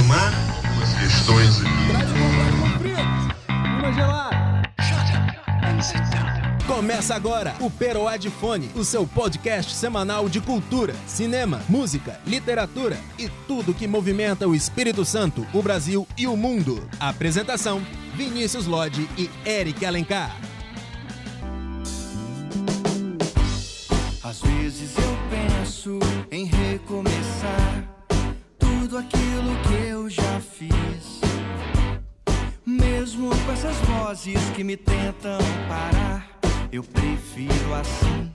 [0.00, 0.32] retomar
[0.98, 1.90] questões aqui.
[6.66, 12.98] Começa agora o Peroá de Fone, o seu podcast semanal de cultura, cinema, música, literatura
[13.18, 16.88] e tudo que movimenta o Espírito Santo, o Brasil e o mundo.
[16.98, 17.82] Apresentação:
[18.14, 20.34] Vinícius Lodge e Eric Alencar.
[24.22, 25.09] Às vezes eu
[28.90, 31.20] tudo aquilo que eu já fiz.
[32.66, 36.40] Mesmo com essas vozes que me tentam parar,
[36.72, 38.32] eu prefiro assim.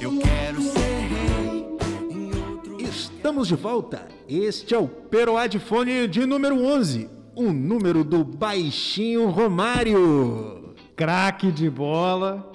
[0.00, 1.66] Eu quero ser rei
[2.10, 4.08] em outro Estamos de volta.
[4.26, 10.74] Este é o Peroá de Fone de número 11, o número do baixinho Romário.
[10.96, 12.50] craque de bola.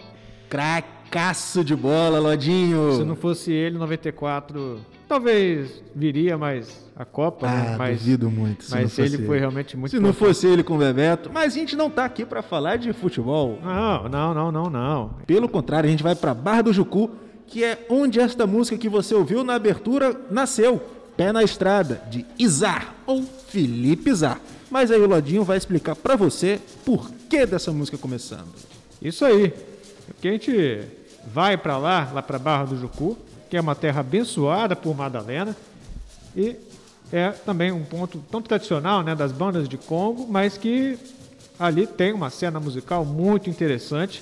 [0.50, 2.96] Cracaço de bola, Lodinho.
[2.96, 7.74] Se não fosse ele, 94, talvez viria mais a Copa, né?
[7.74, 8.64] Ah, Mas, duvido muito.
[8.64, 11.30] se não mas fosse ele foi realmente muito Se não fosse ele com o Bebeto.
[11.34, 13.60] Mas a gente não tá aqui pra falar de futebol.
[13.64, 15.10] Não, não, não, não, não.
[15.28, 17.12] Pelo contrário, a gente vai pra Barra do Jucu,
[17.48, 20.82] que é onde esta música que você ouviu na abertura nasceu.
[21.18, 24.40] Pé na Estrada, de Izar, ou Felipe Izar.
[24.70, 28.48] Mas aí o Lodinho vai explicar pra você por que dessa música começando.
[29.02, 29.54] Isso aí.
[30.08, 30.82] Porque a gente
[31.34, 33.18] vai pra lá, lá pra Barra do Jucu,
[33.56, 35.56] que é uma terra abençoada por Madalena.
[36.36, 36.58] E
[37.10, 41.00] é também um ponto tão tradicional né, das bandas de Congo, mas que
[41.58, 44.22] ali tem uma cena musical muito interessante.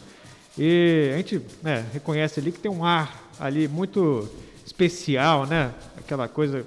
[0.56, 4.30] E a gente né, reconhece ali que tem um ar ali muito
[4.64, 5.74] especial, né?
[5.98, 6.64] Aquela coisa.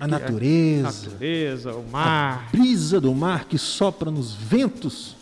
[0.00, 0.82] A natureza.
[0.82, 2.48] natureza, o mar.
[2.50, 5.16] brisa do mar que sopra nos ventos,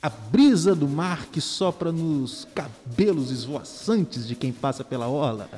[0.00, 5.48] a brisa do mar que sopra nos cabelos esvoaçantes de quem passa pela orla.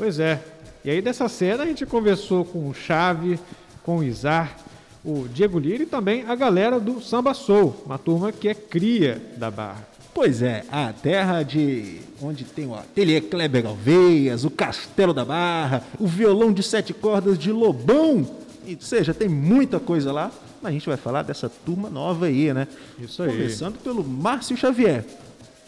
[0.00, 0.42] Pois é.
[0.82, 3.38] E aí dessa cena a gente conversou com o Chave,
[3.82, 4.56] com o Izar,
[5.04, 9.20] o Diego Lira e também a galera do Samba Soul, uma turma que é cria
[9.36, 9.86] da Barra.
[10.14, 15.84] Pois é, a terra de onde tem o ateliê Kleber Galveias, o Castelo da Barra,
[15.98, 18.26] o violão de sete cordas de Lobão,
[18.66, 20.32] e seja, tem muita coisa lá,
[20.62, 22.66] mas a gente vai falar dessa turma nova aí, né?
[22.98, 23.32] Isso aí.
[23.32, 25.04] Começando pelo Márcio Xavier,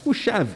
[0.07, 0.55] o Chave,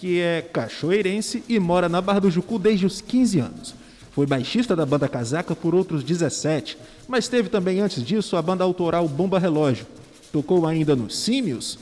[0.00, 3.74] que é cachoeirense e mora na Barra do Jucu desde os 15 anos.
[4.12, 8.64] Foi baixista da banda Casaca por outros 17, mas teve também antes disso a banda
[8.64, 9.86] autoral Bomba Relógio.
[10.32, 11.78] Tocou ainda no Símios,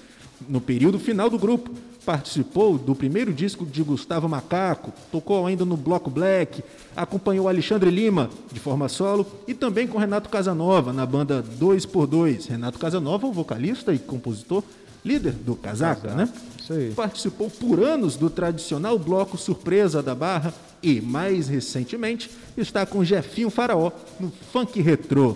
[0.49, 1.71] no período final do grupo.
[2.05, 6.65] Participou do primeiro disco de Gustavo Macaco, tocou ainda no Bloco Black,
[6.97, 12.49] acompanhou Alexandre Lima de forma solo e também com Renato Casanova na banda 2x2.
[12.49, 14.65] Renato Casanova, o vocalista e compositor,
[15.05, 16.29] líder do Casaca, né?
[16.69, 16.93] Isso aí.
[16.95, 20.53] Participou por anos do tradicional bloco Surpresa da Barra
[20.83, 23.91] e, mais recentemente, está com Jefinho Faraó
[24.21, 25.35] no funk retrô.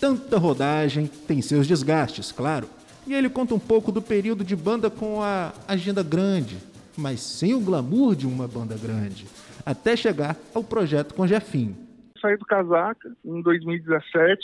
[0.00, 2.68] Tanta rodagem tem seus desgastes, claro.
[3.06, 6.58] E ele conta um pouco do período de banda com a agenda grande,
[6.96, 9.26] mas sem o glamour de uma banda grande,
[9.66, 11.76] até chegar ao projeto com Jefinho.
[12.20, 14.40] saí do casaca em 2017.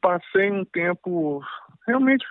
[0.00, 1.42] Passei um tempo
[1.86, 2.24] realmente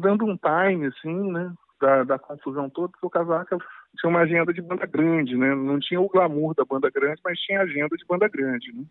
[0.00, 1.52] dando um time, assim, né?
[1.78, 3.58] Da, da confusão toda, porque o casaca
[3.98, 5.54] tinha uma agenda de banda grande, né?
[5.54, 8.82] Não tinha o glamour da banda grande, mas tinha agenda de banda grande, né?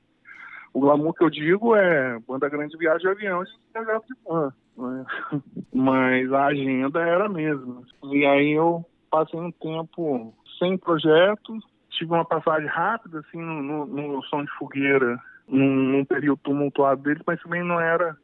[0.72, 4.54] O glamour que eu digo é banda grande viagem de avião e viajava de van,
[4.78, 5.06] né?
[5.74, 7.82] Mas a agenda era a mesma.
[8.04, 11.58] E aí eu passei um tempo sem projeto,
[11.92, 15.18] tive uma passagem rápida assim no, no, no som de fogueira
[15.48, 18.18] num, num período tumultuado deles, mas também não era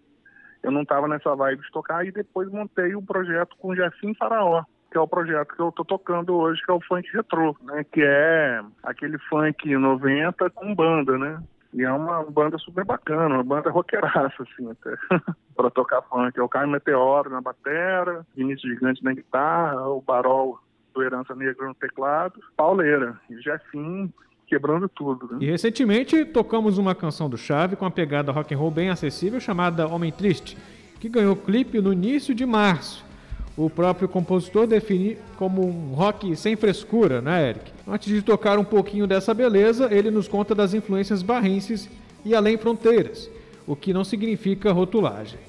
[0.63, 4.13] eu não estava nessa vibe de tocar e depois montei um projeto com o Jefim
[4.15, 7.55] Faraó que é o projeto que eu tô tocando hoje, que é o funk retrô,
[7.63, 7.85] né?
[7.85, 11.41] Que é aquele funk 90 com banda, né?
[11.73, 14.97] E é uma banda super bacana, uma banda roqueiraça, assim, até,
[15.55, 16.37] para tocar funk.
[16.37, 20.59] É o Caio Meteoro na batera, Vinícius Gigante na guitarra, o Barol
[20.93, 24.13] do Herança Negra no teclado, Pauleira e Jefim
[24.51, 25.37] quebrando tudo, né?
[25.39, 29.39] E recentemente tocamos uma canção do Chave com uma pegada rock and roll bem acessível
[29.39, 30.57] chamada Homem Triste,
[30.99, 33.05] que ganhou clipe no início de março.
[33.55, 37.71] O próprio compositor define como um rock sem frescura, né, Eric?
[37.87, 41.89] Antes de tocar um pouquinho dessa beleza, ele nos conta das influências barrenses
[42.25, 43.29] e além fronteiras,
[43.65, 45.39] o que não significa rotulagem.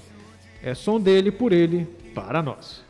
[0.63, 2.85] É som dele por ele para nós.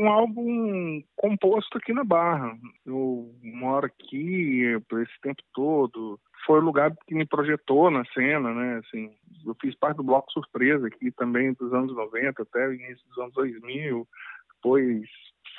[0.00, 2.56] Um álbum composto aqui na Barra.
[2.86, 6.18] Eu moro aqui por esse tempo todo.
[6.46, 8.78] Foi o lugar que me projetou na cena, né?
[8.78, 9.10] Assim,
[9.44, 13.18] eu fiz parte do Bloco Surpresa aqui também dos anos 90 até o início dos
[13.18, 14.08] anos 2000.
[14.54, 15.06] Depois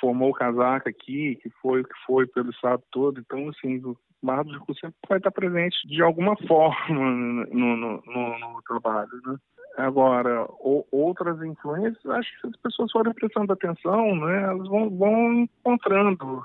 [0.02, 3.20] formou o casaca aqui, que foi o que foi pelo estado todo.
[3.20, 8.02] Então, assim, o Barra do Jucu sempre vai estar presente de alguma forma no, no,
[8.04, 9.36] no, no trabalho, né?
[9.78, 10.46] Agora,
[10.90, 16.42] outras influências, acho que se as pessoas forem prestando atenção, né, elas vão, vão encontrando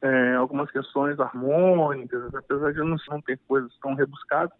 [0.00, 4.56] é, algumas questões harmônicas, apesar de não, não ter coisas tão rebuscadas,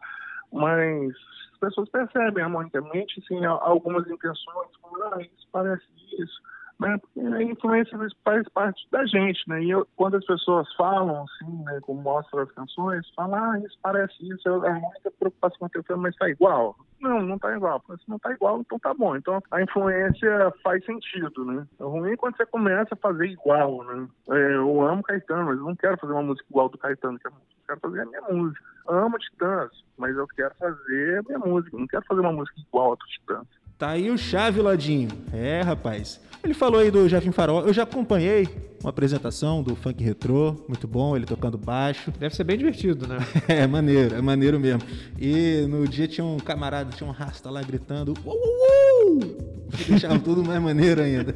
[0.53, 1.13] mas
[1.53, 5.85] as pessoas percebem harmonicamente assim, algumas intenções, como, ah, isso parece
[6.19, 6.43] isso,
[6.81, 6.99] né?
[6.99, 9.63] Porque a influência faz parte da gente, né?
[9.63, 13.79] E eu, quando as pessoas falam, assim, né, como mostram as canções, falam, ah, isso
[13.83, 16.75] parece isso, é muita preocupação que eu tenho, mas está igual.
[17.01, 17.83] Não, não está igual.
[17.87, 19.17] Se não está igual, então tá bom.
[19.17, 21.67] Então a influência faz sentido, né?
[21.79, 24.09] É ruim quando você começa a fazer igual, né?
[24.31, 27.31] É, eu amo Caetano, mas não quero fazer uma música igual do Caetano, que é
[27.67, 28.65] quero fazer a minha música.
[28.89, 31.77] Amo Titãs, mas eu quero fazer a minha música.
[31.77, 33.47] Não quero fazer uma música igual a do Titãs.
[33.81, 35.09] Tá aí o chave, Ladinho.
[35.33, 36.21] É, rapaz.
[36.45, 37.67] Ele falou aí do Jefinho Farol.
[37.67, 38.47] Eu já acompanhei
[38.83, 42.11] uma apresentação do funk retrô, muito bom, ele tocando baixo.
[42.19, 43.17] Deve ser bem divertido, né?
[43.49, 44.83] é, maneiro, é maneiro mesmo.
[45.19, 49.71] E no dia tinha um camarada, tinha um rasta lá gritando, uou, uou, uou!
[49.89, 51.35] Deixava tudo mais maneiro ainda.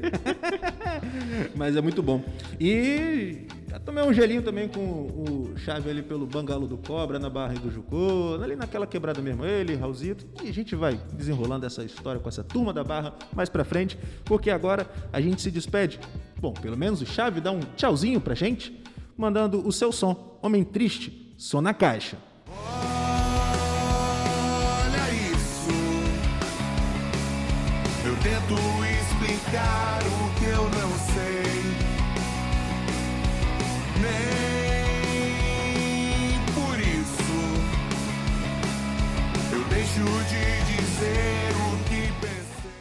[1.56, 2.22] Mas é muito bom.
[2.60, 3.46] E
[3.84, 7.70] tomei um gelinho também com o Chave ali pelo Bangalo do Cobra, na Barra do
[7.70, 10.26] Jucô, ali naquela quebrada mesmo, ele, Raulzito.
[10.42, 13.98] E a gente vai desenrolando essa história com essa turma da Barra mais pra frente,
[14.24, 16.00] porque agora a gente se despede.
[16.40, 18.82] Bom, pelo menos o Chave dá um tchauzinho pra gente,
[19.16, 22.16] mandando o seu som, Homem Triste, som na caixa.
[22.48, 22.94] Olha
[25.32, 25.70] isso,
[28.06, 28.54] eu tento
[29.00, 30.23] explicar o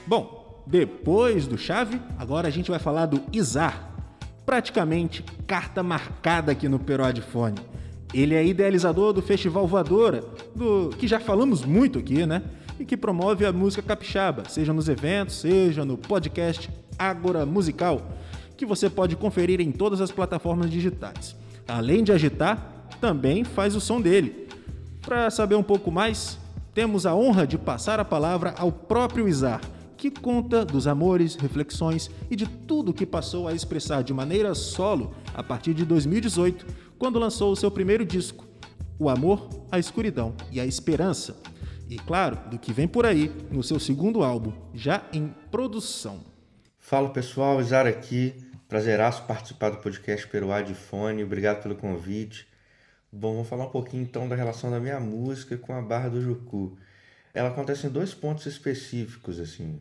[0.05, 3.91] Bom, depois do Chave, agora a gente vai falar do Izar.
[4.45, 7.57] Praticamente carta marcada aqui no Perodifone.
[8.13, 10.23] Ele é idealizador do Festival Voadora,
[10.53, 12.43] do que já falamos muito aqui, né?
[12.79, 18.01] E que promove a música capixaba, seja nos eventos, seja no podcast Ágora Musical,
[18.55, 21.35] que você pode conferir em todas as plataformas digitais.
[21.67, 24.47] Além de agitar, também faz o som dele.
[25.01, 26.37] Para saber um pouco mais,
[26.73, 29.61] temos a honra de passar a palavra ao próprio Izar,
[29.95, 35.13] que conta dos amores, reflexões e de tudo que passou a expressar de maneira solo
[35.33, 36.65] a partir de 2018,
[36.97, 38.45] quando lançou o seu primeiro disco,
[38.99, 41.37] O Amor, a Escuridão e a Esperança.
[41.89, 46.21] E claro, do que vem por aí no seu segundo álbum, já em produção.
[46.79, 48.33] Fala pessoal, Izar aqui.
[48.67, 51.23] Prazeraço participar do podcast Peruá de Fone.
[51.23, 52.47] Obrigado pelo convite.
[53.15, 56.19] Bom, vou falar um pouquinho então da relação da minha música com a Barra do
[56.19, 56.75] Jucu.
[57.31, 59.79] Ela acontece em dois pontos específicos, assim.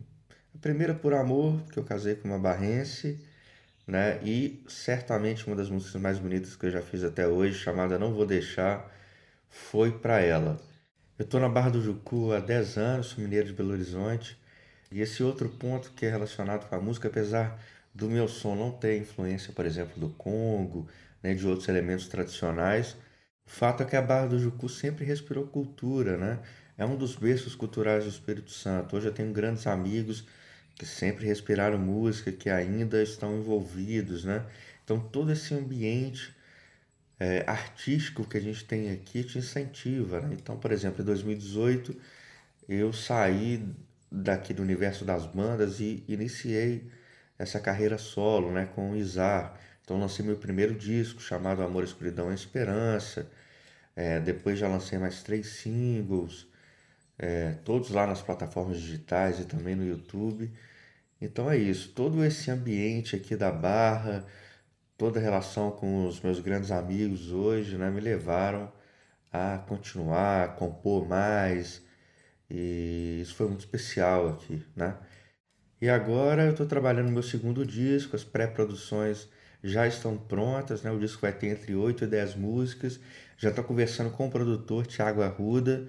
[0.54, 3.18] A primeira por amor, que eu casei com uma barrense,
[3.86, 4.20] né?
[4.22, 8.12] E certamente uma das músicas mais bonitas que eu já fiz até hoje, chamada Não
[8.12, 8.92] Vou Deixar,
[9.48, 10.60] foi para ela.
[11.18, 14.36] Eu tô na Barra do Jucu há 10 anos, sou mineiro de Belo Horizonte.
[14.90, 17.58] E esse outro ponto que é relacionado com a música, apesar
[17.94, 20.86] do meu som não ter influência, por exemplo, do Congo,
[21.22, 22.94] né, de outros elementos tradicionais,
[23.46, 26.40] o fato é que a Barra do Jucu sempre respirou cultura, né?
[26.76, 28.96] É um dos berços culturais do Espírito Santo.
[28.96, 30.26] Hoje eu tenho grandes amigos
[30.74, 34.44] que sempre respiraram música, que ainda estão envolvidos, né?
[34.84, 36.34] Então todo esse ambiente
[37.20, 40.30] é, artístico que a gente tem aqui te incentiva, né?
[40.32, 41.94] Então, por exemplo, em 2018
[42.68, 43.64] eu saí
[44.10, 46.90] daqui do universo das bandas e iniciei
[47.38, 49.58] essa carreira solo, né, com o Izar.
[49.82, 53.30] Então lancei meu primeiro disco chamado Amor, Escuridão e Esperança.
[53.96, 56.46] É, depois já lancei mais três singles,
[57.18, 60.50] é, todos lá nas plataformas digitais e também no YouTube.
[61.20, 64.26] Então é isso, todo esse ambiente aqui da Barra,
[64.98, 68.72] toda a relação com os meus grandes amigos hoje, né, me levaram
[69.32, 71.82] a continuar, a compor mais,
[72.50, 74.96] e isso foi muito especial aqui, né?
[75.80, 79.28] E agora eu estou trabalhando no meu segundo disco, as pré-produções
[79.62, 80.90] já estão prontas, né?
[80.90, 82.98] O disco vai ter entre 8 e 10 músicas.
[83.36, 85.88] Já estou conversando com o produtor Thiago Arruda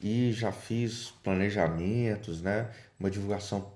[0.00, 2.70] e já fiz planejamentos, né?
[2.98, 3.72] Uma divulgação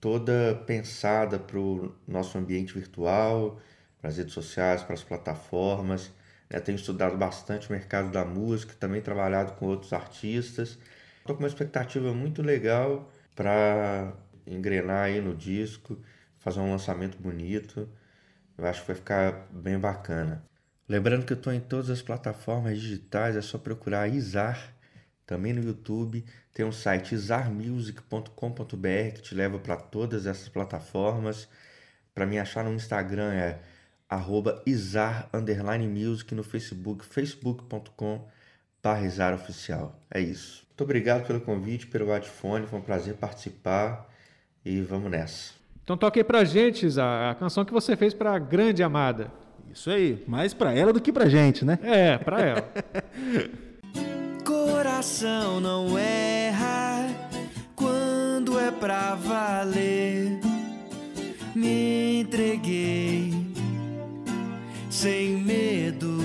[0.00, 3.60] toda pensada para o nosso ambiente virtual,
[4.00, 6.10] para as redes sociais, para as plataformas.
[6.50, 6.58] Né?
[6.60, 10.78] Tenho estudado bastante o mercado da música, também trabalhado com outros artistas.
[11.18, 14.12] Estou com uma expectativa muito legal para
[14.46, 15.96] engrenar aí no disco,
[16.40, 17.88] fazer um lançamento bonito.
[18.56, 20.44] Eu acho que vai ficar bem bacana.
[20.88, 24.74] Lembrando que eu estou em todas as plataformas digitais, é só procurar Izar,
[25.26, 26.24] também no YouTube.
[26.52, 31.48] Tem um site izarmusic.com.br que te leva para todas essas plataformas.
[32.14, 33.60] Para me achar no Instagram é
[34.08, 38.28] arroba isar underline music no Facebook, facebook.com
[38.82, 39.98] barra oficial.
[40.10, 40.66] É isso.
[40.68, 44.10] Muito obrigado pelo convite, pelo Wadfone, foi um prazer participar
[44.64, 45.61] e vamos nessa.
[45.84, 49.32] Então toque aí pra gente, Isa, a canção que você fez pra grande amada.
[49.72, 51.78] Isso aí, mais pra ela do que pra gente, né?
[51.82, 52.72] É, pra ela.
[54.44, 57.08] Coração não erra
[57.74, 60.38] quando é pra valer.
[61.54, 63.32] Me entreguei
[64.90, 66.18] sem medo.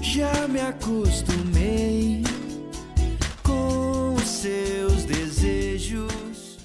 [0.00, 1.57] Já me acostumei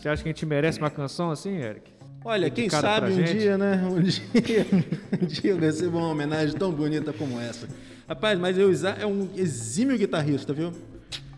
[0.04, 1.90] Você acha que a gente merece uma canção assim, Eric?
[2.26, 3.38] Olha, quem sabe um gente.
[3.38, 3.82] dia, né?
[3.90, 4.68] Um dia,
[5.22, 7.70] um dia eu recebo uma homenagem tão bonita como essa.
[8.06, 8.70] Rapaz, mas eu
[9.00, 10.74] é um exímio guitarrista, viu?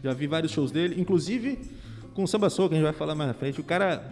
[0.03, 1.60] Já vi vários shows dele, inclusive
[2.15, 3.62] com o samba soul, que a gente vai falar mais na frente.
[3.62, 4.03] O cara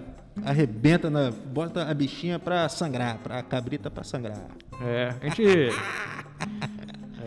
[0.45, 4.38] arrebenta, na, bota a bichinha pra sangrar, pra cabrita pra sangrar.
[4.83, 5.43] É, a gente.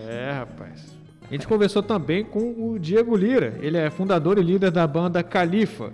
[0.08, 0.94] É, rapaz.
[1.28, 3.58] A gente conversou também com o Diego Lira.
[3.60, 5.92] Ele é fundador e líder da banda Califa,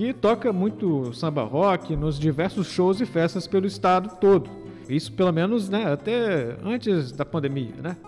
[0.00, 4.48] que toca muito samba rock nos diversos shows e festas pelo estado todo.
[4.88, 7.98] Isso pelo menos, né, até antes da pandemia, né?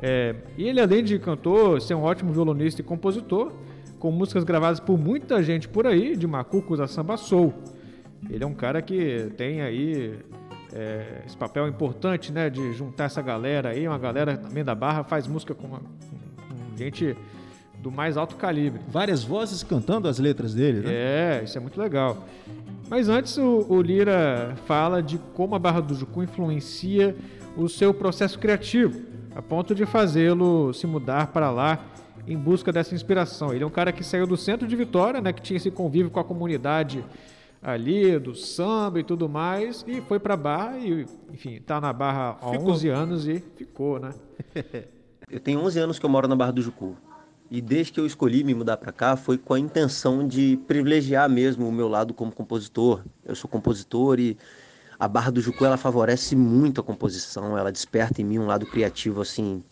[0.00, 3.50] É, e ele, além de cantor, ser um ótimo violonista e compositor,
[3.98, 7.52] com músicas gravadas por muita gente por aí, de macucos a samba soul.
[8.30, 10.20] Ele é um cara que tem aí
[10.72, 15.02] é, esse papel importante, né, de juntar essa galera aí, uma galera também da Barra
[15.02, 17.16] faz música com, uma- com gente
[17.82, 18.80] do mais alto calibre.
[18.88, 20.92] Várias vozes cantando as letras dele, né?
[20.92, 22.24] É, isso é muito legal.
[22.88, 27.16] Mas antes o, o Lira fala de como a Barra do Jucu influencia
[27.56, 29.02] o seu processo criativo,
[29.34, 31.84] a ponto de fazê-lo se mudar para lá
[32.26, 33.52] em busca dessa inspiração.
[33.52, 36.10] Ele é um cara que saiu do centro de Vitória, né, que tinha esse convívio
[36.10, 37.04] com a comunidade
[37.60, 42.36] ali, do samba e tudo mais, e foi para Barra e, enfim, tá na Barra
[42.40, 42.70] há Ficou.
[42.70, 44.10] 11 anos e ficou, né?
[45.30, 46.94] Eu tenho 11 anos que eu moro na Barra do Jucu.
[47.52, 51.28] E desde que eu escolhi me mudar para cá foi com a intenção de privilegiar
[51.28, 53.04] mesmo o meu lado como compositor.
[53.22, 54.38] Eu sou compositor e
[54.98, 58.64] a Barra do Jucu ela favorece muito a composição, ela desperta em mim um lado
[58.64, 59.62] criativo assim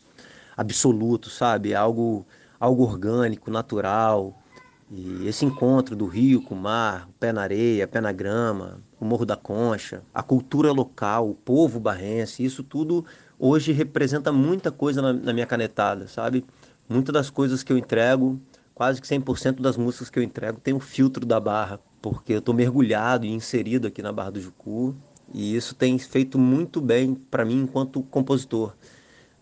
[0.54, 1.74] absoluto, sabe?
[1.74, 2.26] Algo
[2.60, 4.38] algo orgânico, natural.
[4.90, 8.82] E esse encontro do rio com o mar, o pé na areia, pé na grama,
[9.00, 13.06] o Morro da Concha, a cultura local, o povo barrense, isso tudo
[13.38, 16.44] hoje representa muita coisa na, na minha canetada, sabe?
[16.90, 18.40] Muitas das coisas que eu entrego,
[18.74, 22.40] quase que 100% das músicas que eu entrego tem um filtro da Barra, porque eu
[22.40, 24.96] estou mergulhado e inserido aqui na Barra do Jucu,
[25.32, 28.74] e isso tem feito muito bem para mim enquanto compositor.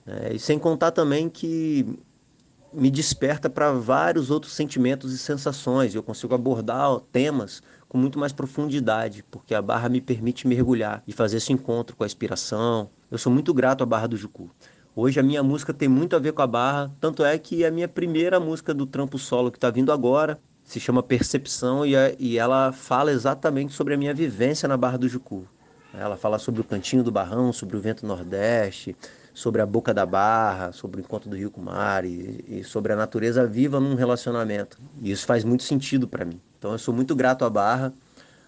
[0.04, 0.34] né?
[0.34, 1.86] E sem contar também que
[2.70, 5.94] me desperta para vários outros sentimentos e sensações.
[5.94, 11.12] Eu consigo abordar temas com muito mais profundidade, porque a Barra me permite mergulhar e
[11.14, 12.90] fazer esse encontro com a inspiração.
[13.10, 14.50] Eu sou muito grato à Barra do Jucu.
[15.00, 17.70] Hoje a minha música tem muito a ver com a Barra, tanto é que a
[17.70, 22.16] minha primeira música do trampo solo que está vindo agora se chama Percepção e, é-
[22.18, 25.46] e ela fala exatamente sobre a minha vivência na Barra do Jucu.
[25.94, 28.96] Ela fala sobre o cantinho do barrão, sobre o vento nordeste,
[29.32, 32.64] sobre a boca da barra, sobre o encontro do rio com o mar e, e
[32.64, 34.78] sobre a natureza viva num relacionamento.
[35.00, 36.40] E isso faz muito sentido para mim.
[36.58, 37.94] Então eu sou muito grato à Barra.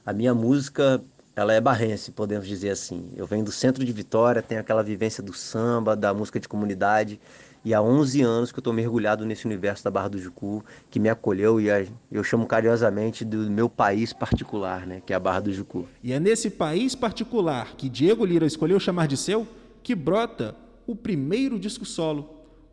[0.05, 1.01] A minha música,
[1.41, 3.13] ela é barrense, podemos dizer assim.
[3.17, 7.19] Eu venho do centro de Vitória, tenho aquela vivência do samba, da música de comunidade.
[7.65, 11.01] E há 11 anos que eu estou mergulhado nesse universo da Barra do Jucu, que
[11.01, 11.69] me acolheu e
[12.13, 15.89] eu chamo carinhosamente do meu país particular, né, que é a Barra do Jucu.
[16.03, 19.49] E é nesse país particular que Diego Lira escolheu chamar de seu
[19.83, 20.55] que brota
[20.87, 22.29] o primeiro disco solo,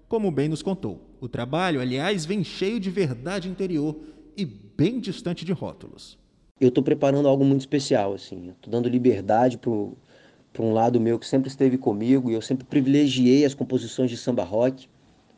[0.09, 1.01] como bem nos contou.
[1.21, 3.97] O trabalho, aliás, vem cheio de verdade interior
[4.36, 6.17] e bem distante de rótulos.
[6.59, 8.53] Eu estou preparando algo muito especial, assim.
[8.61, 13.45] Tô dando liberdade para um lado meu que sempre esteve comigo e eu sempre privilegiei
[13.45, 14.89] as composições de samba rock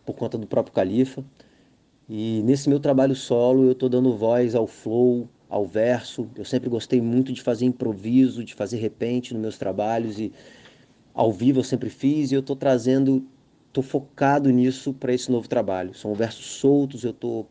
[0.05, 1.23] por conta do próprio Califa.
[2.07, 6.29] E nesse meu trabalho solo eu estou dando voz ao flow, ao verso.
[6.35, 10.31] Eu sempre gostei muito de fazer improviso, de fazer repente nos meus trabalhos e
[11.13, 13.25] ao vivo eu sempre fiz e eu estou trazendo,
[13.67, 15.93] estou focado nisso para esse novo trabalho.
[15.93, 17.45] São versos soltos, eu estou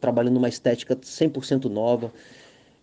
[0.00, 2.10] trabalhando uma estética 100% nova.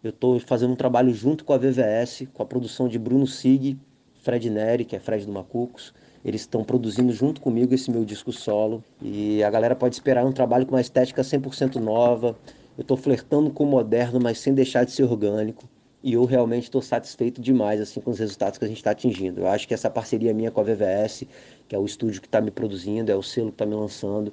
[0.08, 3.78] Eu estou fazendo um trabalho junto com a VVS, com a produção de Bruno Sig,
[4.22, 5.94] Fred Neri, que é Fred do Macucos.
[6.24, 8.82] Eles estão produzindo junto comigo esse meu disco solo.
[9.02, 12.38] E a galera pode esperar um trabalho com uma estética 100% nova.
[12.78, 15.66] Eu estou flertando com o moderno, mas sem deixar de ser orgânico.
[16.02, 19.42] E eu realmente estou satisfeito demais assim com os resultados que a gente está atingindo.
[19.42, 21.26] Eu acho que essa parceria minha com a VVS,
[21.68, 24.32] que é o estúdio que está me produzindo, é o selo que está me lançando,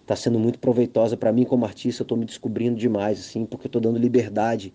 [0.00, 2.02] está sendo muito proveitosa para mim como artista.
[2.02, 4.72] Eu estou me descobrindo demais, assim, porque eu estou dando liberdade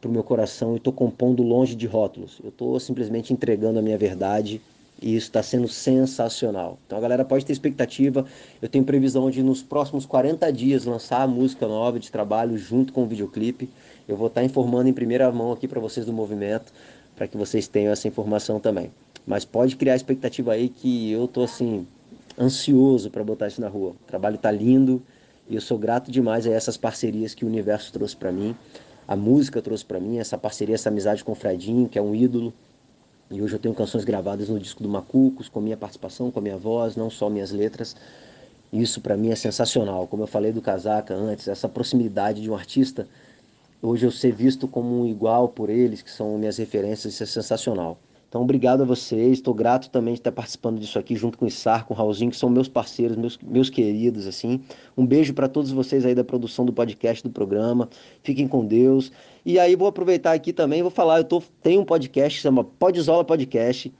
[0.00, 2.40] para o meu coração e estou compondo longe de rótulos.
[2.42, 4.60] Eu estou simplesmente entregando a minha verdade
[5.00, 6.78] e isso está sendo sensacional.
[6.86, 8.24] Então a galera pode ter expectativa.
[8.60, 12.92] Eu tenho previsão de nos próximos 40 dias lançar a música nova de trabalho junto
[12.92, 13.68] com o videoclipe.
[14.08, 16.72] Eu vou estar tá informando em primeira mão aqui para vocês do movimento,
[17.16, 18.90] para que vocês tenham essa informação também.
[19.26, 21.86] Mas pode criar expectativa aí que eu tô assim
[22.38, 23.90] ansioso para botar isso na rua.
[23.90, 25.02] O trabalho está lindo
[25.48, 28.54] e eu sou grato demais a essas parcerias que o universo trouxe para mim.
[29.10, 32.14] A música trouxe para mim essa parceria, essa amizade com o Fredinho, que é um
[32.14, 32.52] ídolo.
[33.28, 36.42] E hoje eu tenho canções gravadas no disco do Macucos, com minha participação, com a
[36.42, 37.96] minha voz, não só minhas letras.
[38.72, 40.06] Isso para mim é sensacional.
[40.06, 43.08] Como eu falei do Casaca antes, essa proximidade de um artista,
[43.82, 47.26] hoje eu ser visto como um igual por eles, que são minhas referências, isso é
[47.26, 47.98] sensacional.
[48.30, 49.32] Então, obrigado a vocês.
[49.32, 52.30] Estou grato também de estar participando disso aqui junto com o Sar, com o Raulzinho,
[52.30, 54.60] que são meus parceiros, meus, meus queridos, assim.
[54.96, 57.88] Um beijo para todos vocês aí da produção do podcast, do programa.
[58.22, 59.10] Fiquem com Deus.
[59.44, 62.62] E aí, vou aproveitar aqui também, vou falar, eu tô, tenho um podcast que chama
[62.62, 63.92] Podzola Podcast.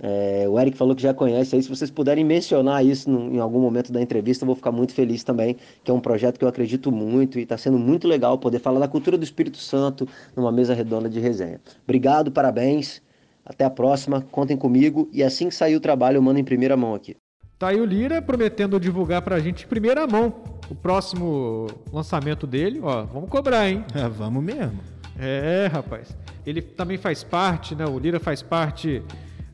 [0.00, 1.62] É, o Eric falou que já conhece aí.
[1.62, 4.94] Se vocês puderem mencionar isso no, em algum momento da entrevista, eu vou ficar muito
[4.94, 5.58] feliz também.
[5.84, 8.80] Que é um projeto que eu acredito muito e está sendo muito legal poder falar
[8.80, 11.60] da cultura do Espírito Santo numa mesa redonda de resenha.
[11.84, 13.03] Obrigado, parabéns.
[13.44, 16.76] Até a próxima, contem comigo e assim que sair o trabalho eu mando em primeira
[16.76, 17.16] mão aqui.
[17.58, 20.34] Tá aí o Lira prometendo divulgar pra gente em primeira mão
[20.70, 22.80] o próximo lançamento dele.
[22.82, 23.84] Ó, vamos cobrar, hein?
[23.94, 24.80] É, vamos mesmo.
[25.18, 26.16] É, rapaz.
[26.44, 27.84] Ele também faz parte, né?
[27.86, 29.02] O Lira faz parte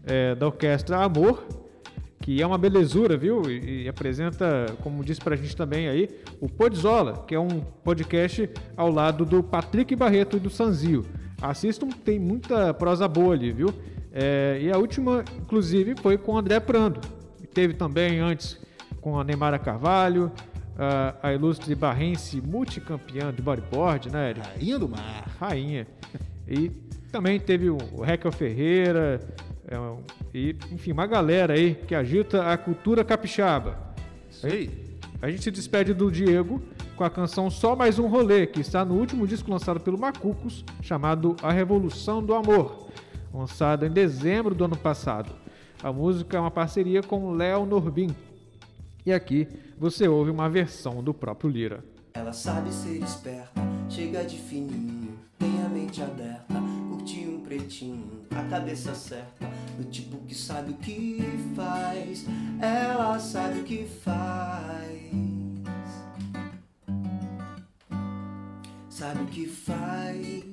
[0.06, 1.46] é, da orquestra Amor,
[2.20, 3.50] que é uma belezura, viu?
[3.50, 6.08] E, e, apresenta, como disse pra gente também aí,
[6.40, 11.04] o Podzola, que é um podcast ao lado do Patrick Barreto e do Sanzio.
[11.40, 13.72] Assistam, tem muita prosa boa ali, viu?
[14.12, 17.00] É, e a última, inclusive, foi com o André Prando.
[17.54, 18.60] Teve também antes
[19.00, 20.30] com a Neymara Carvalho,
[20.76, 24.46] a, a ilustre barrense multicampeã de bodyboard, né, Eric?
[24.46, 25.30] Rainha do mar.
[25.38, 25.86] Rainha.
[26.46, 26.68] E
[27.10, 29.20] também teve o, Raquel Ferreira,
[29.66, 29.76] é,
[30.34, 33.78] e, enfim, uma galera aí que agita a cultura capixaba.
[34.30, 34.98] Sei.
[35.22, 36.62] A gente se despede do Diego
[36.96, 40.64] com a canção Só Mais Um Rolê, que está no último disco lançado pelo Macucos,
[40.82, 42.88] chamado A Revolução do Amor,
[43.32, 45.30] lançado em dezembro do ano passado.
[45.82, 48.14] A música é uma parceria com Léo Norbin.
[49.04, 51.84] E aqui você ouve uma versão do próprio Lira.
[52.12, 56.69] Ela sabe ser esperta, chega de fininho, tem a mente aberta, um
[57.50, 61.18] pretinho, a cabeça certa, do tipo que sabe o que
[61.56, 62.24] faz,
[62.60, 65.10] ela sabe o que faz.
[68.88, 70.44] sabe o que faz.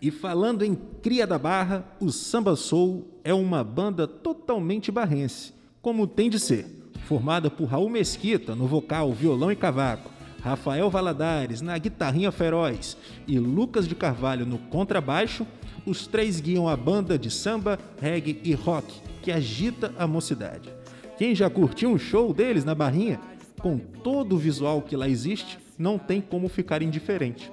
[0.00, 6.06] E falando em Cria da Barra, o Samba Soul é uma banda totalmente barrense, como
[6.06, 6.66] tem de ser,
[7.06, 13.38] formada por Raul Mesquita no vocal, violão e cavaco, Rafael Valadares na guitarrinha feroz e
[13.38, 15.46] Lucas de Carvalho no contrabaixo,
[15.86, 20.70] os três guiam a banda de samba, reggae e rock que agita a mocidade.
[21.16, 23.18] Quem já curtiu um show deles na Barrinha,
[23.58, 27.50] com todo o visual que lá existe, não tem como ficar indiferente.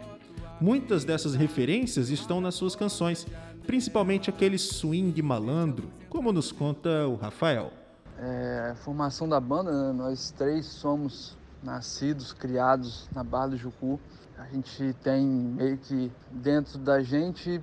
[0.59, 3.25] Muitas dessas referências estão nas suas canções,
[3.65, 7.71] principalmente aquele swing malandro, como nos conta o Rafael.
[8.19, 9.93] É, a formação da banda, né?
[9.93, 13.99] nós três somos nascidos, criados na Barra do Jucu.
[14.37, 17.61] A gente tem meio que dentro da gente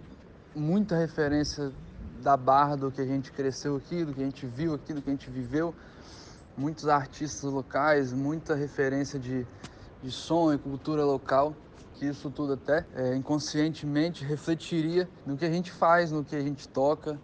[0.58, 1.72] muita referência
[2.22, 5.00] da Barra, do que a gente cresceu aqui, do que a gente viu aqui, do
[5.00, 5.74] que a gente viveu.
[6.56, 9.46] Muitos artistas locais, muita referência de
[10.02, 11.54] de som e cultura local,
[11.94, 16.40] que isso tudo até é, inconscientemente refletiria no que a gente faz, no que a
[16.40, 17.18] gente toca.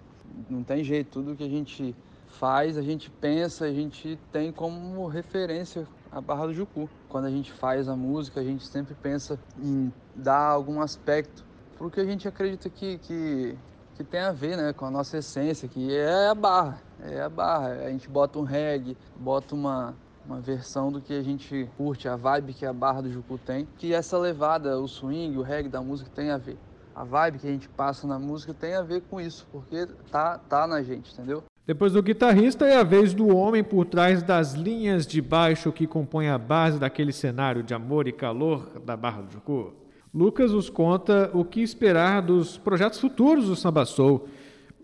[0.51, 1.95] Não tem jeito, tudo que a gente
[2.27, 6.91] faz, a gente pensa, a gente tem como referência a Barra do Jucu.
[7.09, 11.45] Quando a gente faz a música, a gente sempre pensa em dar algum aspecto
[11.77, 13.57] para o que a gente acredita que, que,
[13.97, 16.81] que tem a ver né, com a nossa essência, que é a barra.
[17.03, 17.69] É a barra.
[17.85, 19.95] A gente bota um reggae, bota uma,
[20.27, 23.69] uma versão do que a gente curte, a vibe que a Barra do Jucu tem,
[23.77, 26.57] que essa levada, o swing, o reggae da música tem a ver.
[26.95, 30.39] A vibe que a gente passa na música tem a ver com isso, porque tá,
[30.39, 31.43] tá na gente, entendeu?
[31.67, 35.87] Depois do guitarrista é a vez do homem por trás das linhas de baixo que
[35.87, 39.73] compõem a base daquele cenário de amor e calor da Barra do Jucu.
[40.15, 44.29] Lucas nos conta o que esperar dos projetos futuros do Samba Soul,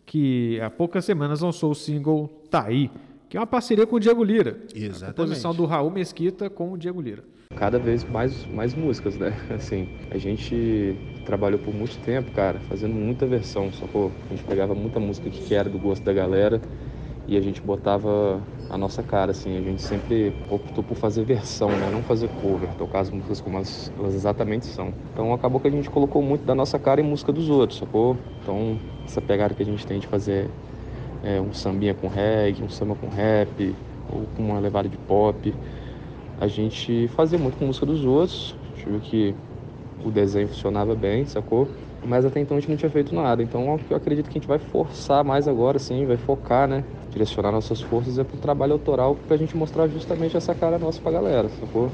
[0.05, 2.91] que há poucas semanas lançou o single Taí,
[3.29, 4.59] que é uma parceria com o Diego Lira.
[4.75, 5.05] Exatamente.
[5.05, 7.23] A composição do Raul Mesquita com o Diego Lira.
[7.55, 9.33] Cada vez mais, mais músicas, né?
[9.55, 13.73] Assim, a gente trabalhou por muito tempo, cara, fazendo muita versão.
[13.73, 16.61] Só que a gente pegava muita música que era do gosto da galera
[17.31, 21.71] e a gente botava a nossa cara, assim, a gente sempre optou por fazer versão,
[21.79, 21.89] né?
[21.89, 24.93] Não fazer cover, tocar as músicas como elas, elas exatamente são.
[25.13, 28.17] Então acabou que a gente colocou muito da nossa cara em música dos outros, sacou?
[28.43, 30.51] Então essa pegada que a gente tem de fazer
[31.23, 33.77] é, um sambinha com reggae, um samba com rap,
[34.09, 35.55] ou com uma levada de pop,
[36.37, 39.37] a gente fazia muito com música dos outros, a gente viu que
[40.03, 41.69] o desenho funcionava bem, sacou?
[42.07, 43.43] Mas até então a gente não tinha feito nada.
[43.43, 46.85] Então eu acredito que a gente vai forçar mais agora, sim, vai focar, né?
[47.11, 51.13] Direcionar nossas forças é pro trabalho autoral pra gente mostrar justamente essa cara nossa pra
[51.13, 51.91] galera, sacou?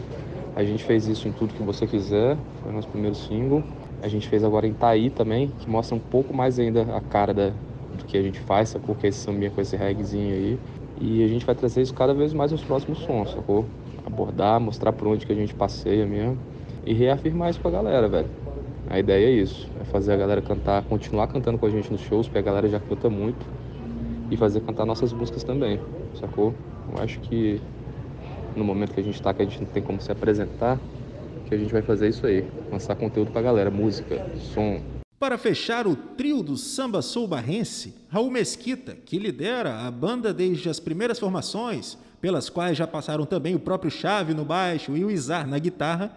[0.54, 3.62] A gente fez isso em Tudo Que Você Quiser, foi nosso primeiro single.
[4.02, 7.34] A gente fez agora em Taí também, que mostra um pouco mais ainda a cara
[7.34, 7.48] da,
[7.94, 8.94] do que a gente faz, sacou?
[8.94, 10.58] Que é esse sambinha com esse reggaezinho aí.
[10.98, 13.66] E a gente vai trazer isso cada vez mais nos próximos sons, sacou?
[14.04, 16.38] Abordar, mostrar por onde que a gente passeia mesmo.
[16.86, 18.45] E reafirmar isso pra galera, velho.
[18.88, 22.00] A ideia é isso, é fazer a galera cantar, continuar cantando com a gente nos
[22.02, 23.44] shows, porque a galera já canta muito,
[24.30, 25.80] e fazer cantar nossas músicas também,
[26.18, 26.54] sacou?
[26.92, 27.60] Eu acho que
[28.54, 30.78] no momento que a gente tá, que a gente não tem como se apresentar,
[31.46, 34.80] que a gente vai fazer isso aí, lançar conteúdo pra galera, música, som.
[35.18, 40.68] Para fechar o trio do samba soul barrense, Raul Mesquita, que lidera a banda desde
[40.68, 45.10] as primeiras formações, pelas quais já passaram também o próprio Chave no baixo e o
[45.10, 46.16] Izar na guitarra,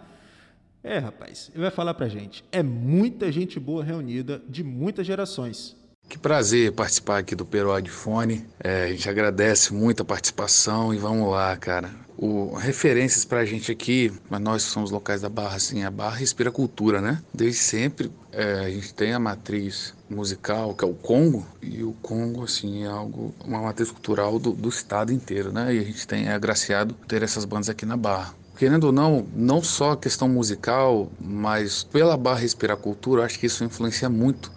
[0.82, 2.44] é, rapaz, ele vai falar pra gente.
[2.50, 5.76] É muita gente boa reunida de muitas gerações.
[6.08, 8.44] Que prazer participar aqui do Peruá de Fone.
[8.58, 11.88] É, a gente agradece muito a participação e vamos lá, cara.
[12.18, 16.50] O, referências pra gente aqui, mas nós somos locais da Barra, assim, a Barra respira
[16.50, 17.22] cultura, né?
[17.32, 21.92] Desde sempre é, a gente tem a matriz musical, que é o Congo, e o
[22.02, 25.74] Congo, assim, é algo, uma matriz cultural do, do estado inteiro, né?
[25.74, 29.26] E a gente tem é agraciado ter essas bandas aqui na Barra querendo ou não,
[29.34, 34.52] não só a questão musical, mas pela barra respirar cultura, acho que isso influencia muito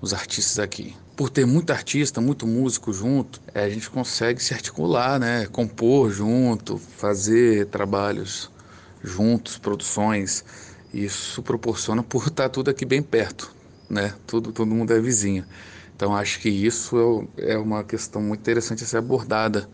[0.00, 0.96] os artistas aqui.
[1.14, 5.46] Por ter muito artista, muito músico junto, é, a gente consegue se articular, né?
[5.52, 8.50] compor junto, fazer trabalhos
[9.04, 10.42] juntos, produções.
[10.90, 13.54] Isso proporciona por estar tudo aqui bem perto,
[13.86, 14.14] né?
[14.26, 15.44] Tudo, todo mundo é vizinho.
[15.94, 19.68] Então acho que isso é, é uma questão muito interessante a ser abordada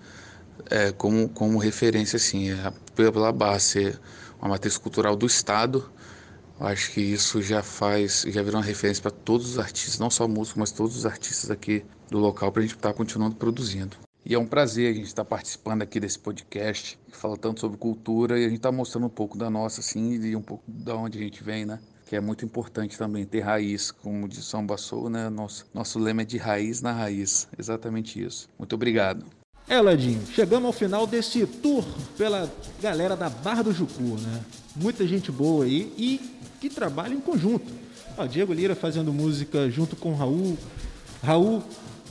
[0.71, 3.99] é, como, como referência, assim, é, pela base,
[4.41, 5.91] uma matriz cultural do Estado.
[6.61, 10.27] Acho que isso já faz, já virou uma referência para todos os artistas, não só
[10.27, 13.97] músicos, mas todos os artistas aqui do local, para a gente estar tá continuando produzindo.
[14.25, 17.61] E é um prazer a gente estar tá participando aqui desse podcast, que fala tanto
[17.61, 20.65] sobre cultura e a gente está mostrando um pouco da nossa, assim, e um pouco
[20.67, 21.79] da onde a gente vem, né?
[22.07, 25.29] Que é muito importante também ter raiz, como diz São Bassou, né?
[25.29, 28.49] Nosso, nosso lema é de raiz na raiz, exatamente isso.
[28.59, 29.25] Muito obrigado.
[29.69, 31.85] É, Ladinho, chegamos ao final desse tour
[32.17, 32.51] pela
[32.81, 34.41] galera da Barra do Jucu, né?
[34.75, 36.21] Muita gente boa aí e
[36.61, 37.71] que trabalha em conjunto.
[38.17, 40.57] Ó, Diego Lira fazendo música junto com Raul,
[41.23, 41.63] Raul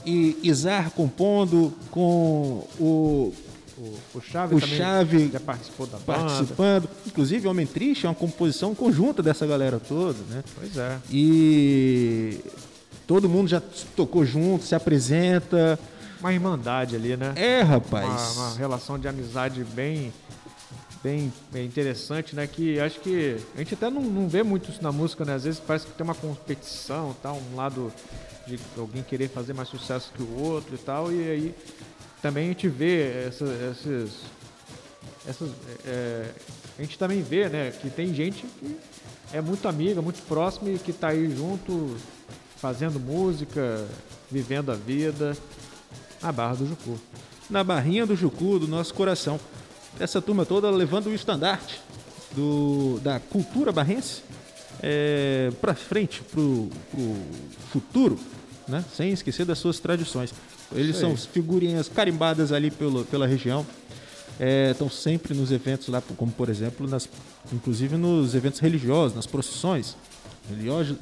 [0.05, 3.33] e Izar compondo com o
[3.77, 6.19] o, o Chave o Chave já participou da banda.
[6.23, 6.89] Participando.
[7.05, 10.43] Inclusive, Homem Triste é uma composição conjunta dessa galera toda, né?
[10.55, 10.97] Pois é.
[11.11, 12.39] E
[13.05, 13.61] todo mundo já
[13.95, 15.79] tocou junto, se apresenta
[16.19, 17.33] uma irmandade ali, né?
[17.35, 18.35] É, rapaz.
[18.35, 20.13] Uma, uma relação de amizade bem,
[21.03, 22.47] bem, bem, interessante, né?
[22.47, 25.35] Que acho que a gente até não, não vê muito isso na música, né?
[25.35, 27.31] Às vezes parece que tem uma competição, tá?
[27.31, 27.91] um lado
[28.45, 31.55] de alguém querer fazer mais sucesso que o outro e tal, e aí
[32.21, 34.21] também a gente vê essa, esses,
[35.27, 35.51] essas,
[35.85, 36.31] é,
[36.79, 37.71] a gente também vê, né?
[37.71, 38.77] Que tem gente que
[39.33, 41.97] é muito amiga, muito próxima e que tá aí junto,
[42.55, 43.85] fazendo música,
[44.31, 45.37] vivendo a vida
[46.21, 46.99] na Barra do Jucu.
[47.49, 49.39] Na barrinha do Jucu, do nosso coração.
[49.99, 51.81] Essa turma toda levando o estandarte
[52.35, 54.21] do, da cultura barrense
[54.81, 56.69] é, para frente, para o
[57.71, 58.19] futuro,
[58.67, 58.83] né?
[58.95, 60.33] sem esquecer das suas tradições.
[60.73, 63.65] Eles são figurinhas carimbadas ali pelo, pela região.
[64.71, 67.09] Estão é, sempre nos eventos lá, como por exemplo, nas,
[67.51, 69.95] inclusive nos eventos religiosos, nas procissões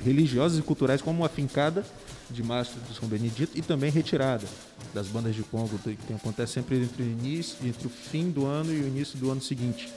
[0.04, 1.86] religiosas e culturais, como a fincada
[2.30, 4.46] de Mastro de São Benedito e também retirada
[4.94, 8.74] das bandas de Congo, que acontece sempre entre o início, entre o fim do ano
[8.74, 9.92] e o início do ano seguinte.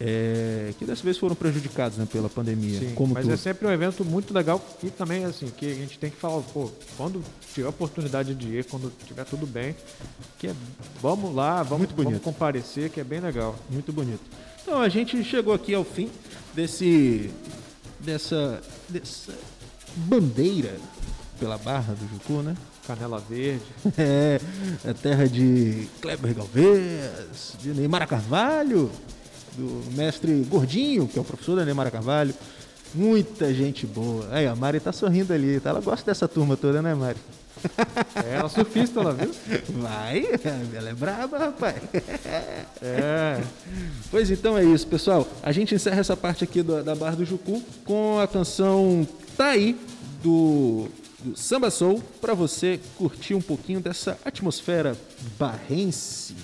[0.00, 2.80] É, que dessa vez foram prejudicados né, pela pandemia.
[2.80, 3.34] Sim, como mas tudo.
[3.34, 6.42] é sempre um evento muito legal e também assim, que a gente tem que falar,
[6.42, 7.22] pô, quando
[7.54, 9.74] tiver oportunidade de ir, quando tiver tudo bem,
[10.38, 10.54] que é,
[11.00, 13.54] vamos lá, vamos, vamos comparecer, que é bem legal.
[13.70, 14.22] Muito bonito.
[14.62, 16.10] Então a gente chegou aqui ao fim
[16.54, 17.30] desse
[18.04, 19.32] dessa, dessa
[19.96, 20.76] bandeira
[21.38, 22.56] pela Barra do Jucu, né?
[22.86, 23.62] Canela Verde.
[23.98, 24.40] É,
[24.84, 28.90] é terra de Kleber Galvez, de Neymar Carvalho,
[29.56, 32.34] do mestre Gordinho, que é o professor da Neymar Carvalho.
[32.94, 34.28] Muita gente boa.
[34.30, 35.70] Aí, a Mari tá sorrindo ali, tá?
[35.70, 37.18] Ela gosta dessa turma toda, né, Mari?
[38.24, 39.30] É, ela é surfista, ela viu?
[39.80, 40.24] Vai,
[40.74, 41.76] ela é braba, rapaz.
[42.82, 43.40] É.
[44.10, 45.26] Pois então é isso, pessoal.
[45.42, 49.48] A gente encerra essa parte aqui do- da Barra do Jucu com a canção Tá
[49.48, 49.76] aí
[50.22, 50.86] do,
[51.24, 54.96] do Samba Soul para você curtir um pouquinho dessa atmosfera
[55.36, 56.36] barrense.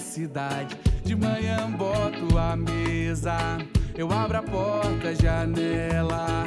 [0.00, 0.76] Cidade.
[1.04, 3.58] De manhã boto a mesa.
[3.96, 6.46] Eu abro a porta, janela.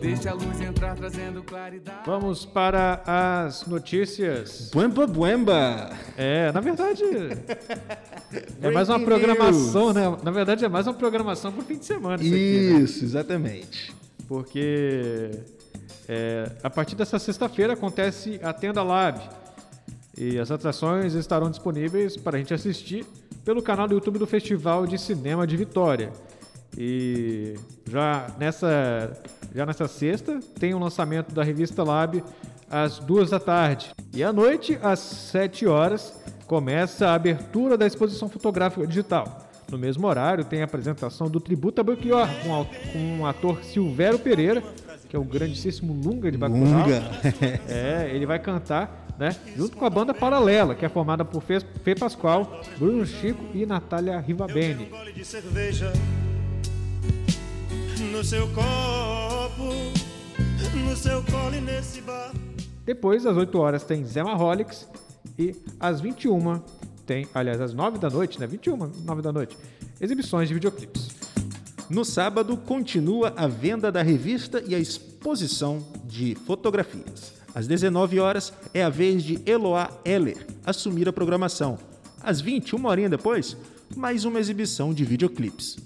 [0.00, 2.02] Deixa a luz entrar trazendo claridade.
[2.06, 4.70] Vamos para as notícias.
[4.72, 5.90] Buemba Buemba!
[6.16, 7.02] É, na verdade.
[8.60, 10.02] É mais uma programação, né?
[10.22, 12.22] Na verdade, é mais uma programação pro fim de semana.
[12.22, 12.80] Isso, aqui, né?
[12.80, 13.94] Isso, exatamente.
[14.28, 15.30] Porque
[16.06, 19.18] é, a partir dessa sexta-feira acontece a Tenda Lab.
[20.20, 23.06] E as atrações estarão disponíveis para a gente assistir
[23.44, 26.12] pelo canal do YouTube do Festival de Cinema de Vitória.
[26.76, 27.54] E
[27.88, 29.12] já nessa,
[29.54, 32.22] já nessa sexta tem o lançamento da revista Lab
[32.68, 33.92] às duas da tarde.
[34.12, 36.12] E à noite, às sete horas,
[36.48, 39.48] começa a abertura da exposição fotográfica digital.
[39.70, 42.28] No mesmo horário, tem a apresentação do Tributo a Belchior,
[42.92, 44.64] com o ator Silvério Pereira,
[45.08, 46.64] que é o grandíssimo Lunga de Bacurau.
[46.64, 47.02] Lunga.
[47.68, 51.60] É, ele vai cantar, né, junto com a banda Paralela, que é formada por Fê,
[51.82, 54.86] Fê Pascoal, Bruno Chico e Natália Rivabene.
[54.86, 55.92] gole de cerveja
[58.12, 59.72] no seu copo,
[60.74, 62.32] no seu colo e nesse bar.
[62.84, 64.88] Depois, às 8 horas, tem Zé Marrolics
[65.38, 66.60] e às 21
[67.08, 68.46] tem, aliás, às 9 da noite, né?
[68.46, 69.56] 21, 9 da noite,
[69.98, 71.08] exibições de videoclipes.
[71.90, 77.32] No sábado, continua a venda da revista e a exposição de fotografias.
[77.54, 81.78] Às 19 horas, é a vez de Eloá Heller assumir a programação.
[82.22, 83.56] Às 20, uma horinha depois,
[83.96, 85.78] mais uma exibição de videoclipes.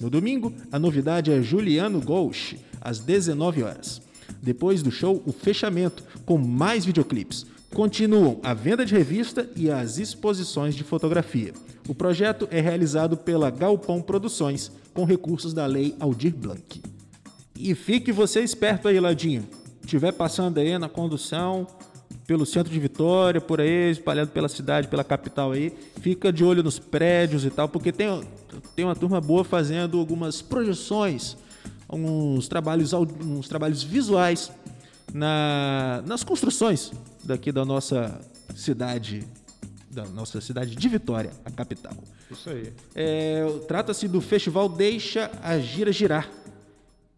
[0.00, 4.00] No domingo, a novidade é Juliano Gauch, às 19 horas.
[4.40, 7.46] Depois do show, o fechamento, com mais videoclipes.
[7.74, 11.54] Continuam a venda de revista e as exposições de fotografia.
[11.88, 16.82] O projeto é realizado pela Galpão Produções, com recursos da Lei Aldir Blanc.
[17.56, 19.48] E fique você esperto aí, Ladinho.
[19.86, 21.66] Tiver passando aí na condução,
[22.26, 26.62] pelo centro de Vitória, por aí, espalhado pela cidade, pela capital aí, fica de olho
[26.62, 28.22] nos prédios e tal, porque tem,
[28.76, 31.38] tem uma turma boa fazendo algumas projeções,
[31.90, 34.52] uns trabalhos, uns trabalhos visuais
[35.14, 36.92] na, nas construções
[37.24, 38.20] daqui da nossa
[38.54, 39.24] cidade,
[39.90, 41.94] da nossa cidade de Vitória, a capital.
[42.30, 42.72] Isso aí.
[42.94, 46.30] É, Trata-se do festival Deixa a Gira Girar,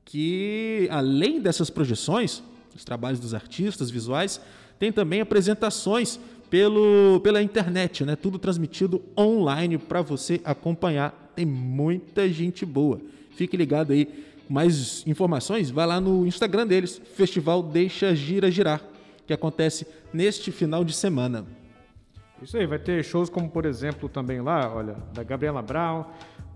[0.05, 2.43] que além dessas projeções,
[2.75, 4.41] os trabalhos dos artistas visuais,
[4.79, 6.19] tem também apresentações
[6.51, 8.17] pelo, pela internet, né?
[8.17, 11.33] Tudo transmitido online para você acompanhar.
[11.35, 13.01] Tem muita gente boa.
[13.35, 14.25] Fique ligado aí.
[14.49, 18.83] Mais informações, vai lá no Instagram deles, Festival Deixa a Gira Girar,
[19.27, 21.45] que acontece neste final de semana.
[22.43, 26.05] Isso aí, vai ter shows como, por exemplo, também lá, olha, da Gabriela Brown,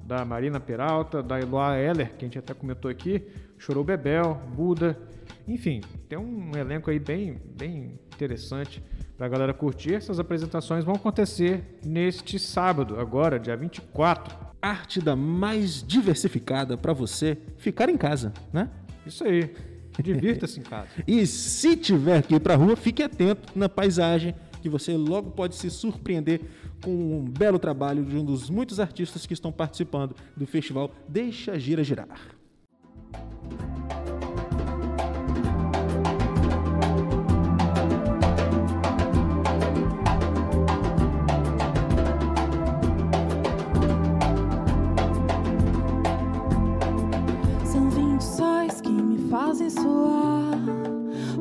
[0.05, 3.27] da Marina Peralta, da Eloá Heller, que a gente até comentou aqui,
[3.59, 4.99] Chorou Bebel, Buda,
[5.47, 8.83] enfim, tem um elenco aí bem, bem interessante
[9.17, 9.95] pra galera curtir.
[9.95, 14.37] Essas apresentações vão acontecer neste sábado, agora, dia 24.
[14.61, 18.69] Arte da mais diversificada para você ficar em casa, né?
[19.07, 19.55] Isso aí.
[20.03, 20.89] Divirta-se em casa.
[21.07, 25.57] E se tiver que ir pra rua, fique atento na paisagem, que você logo pode
[25.57, 26.41] se surpreender
[26.83, 31.53] com um belo trabalho de um dos muitos artistas que estão participando do festival Deixa
[31.53, 32.39] a Gira Girar.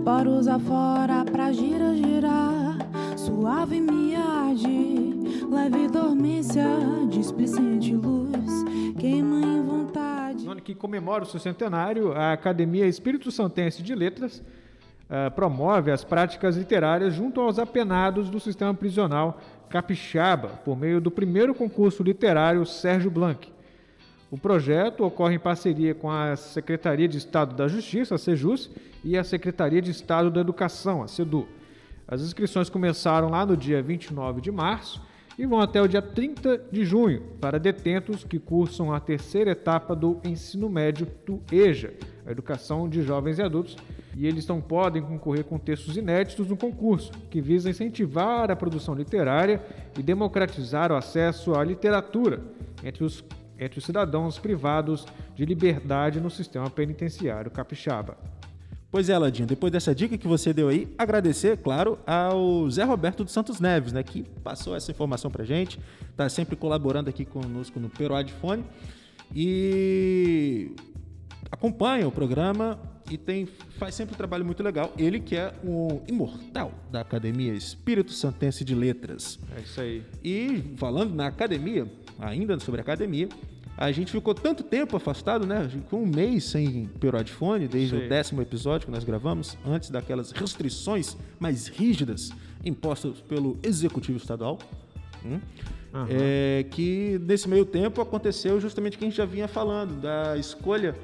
[0.04, 2.78] Para usar fora pra gira, girar.
[3.16, 5.13] Suave me arde,
[5.50, 6.66] leve dormência,
[7.10, 8.63] displicente luz,
[9.00, 10.46] queima em vontade.
[10.46, 14.42] No ano que comemora o seu centenário, a Academia Espírito Santense de Letras
[15.10, 21.12] eh, promove as práticas literárias junto aos apenados do sistema prisional capixaba, por meio do
[21.12, 23.57] primeiro concurso literário Sérgio Blanc.
[24.30, 28.70] O projeto ocorre em parceria com a Secretaria de Estado da Justiça, a SEJUS,
[29.04, 31.48] e a Secretaria de Estado da Educação, a SEDU.
[32.06, 35.02] As inscrições começaram lá no dia 29 de março
[35.38, 39.96] e vão até o dia 30 de junho para detentos que cursam a terceira etapa
[39.96, 41.94] do ensino médio do EJA,
[42.26, 43.78] a Educação de Jovens e Adultos,
[44.16, 48.94] e eles não podem concorrer com textos inéditos no concurso, que visa incentivar a produção
[48.96, 49.63] literária
[49.98, 52.42] e democratizar o acesso à literatura
[52.84, 53.24] entre os,
[53.60, 58.17] entre os cidadãos privados de liberdade no sistema penitenciário capixaba.
[58.89, 63.24] Pois é, Ladinho, depois dessa dica que você deu aí, agradecer, claro, ao Zé Roberto
[63.24, 65.80] dos Santos Neves, né, que passou essa informação pra gente,
[66.15, 68.63] tá sempre colaborando aqui conosco no Peroad Fone
[69.36, 70.72] e
[71.52, 74.93] acompanha o programa e tem, faz sempre um trabalho muito legal.
[74.98, 79.39] Ele que é o imortal da Academia Espírito Santense de Letras.
[79.56, 80.04] É isso aí.
[80.24, 81.88] E falando na academia,
[82.20, 83.30] ainda sobre a academia,
[83.78, 85.70] a gente ficou tanto tempo afastado, né?
[85.70, 88.06] Ficou um mês sem Perodfone, desde Sim.
[88.06, 92.32] o décimo episódio que nós gravamos, antes daquelas restrições mais rígidas
[92.65, 94.58] impostas pelo Executivo Estadual.
[95.24, 95.39] hum?
[95.93, 96.08] Aham.
[96.10, 100.38] É, que nesse meio tempo aconteceu justamente o que a gente já vinha falando, da
[100.38, 100.96] escolha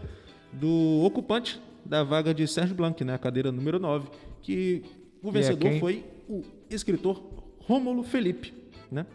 [0.51, 3.13] do ocupante da vaga de Sérgio Blanc, né?
[3.13, 4.07] A cadeira número 9,
[4.41, 4.83] que
[5.21, 5.79] o é vencedor quem?
[5.79, 7.21] foi o escritor
[7.59, 8.53] Rômulo Felipe,
[8.91, 9.05] né?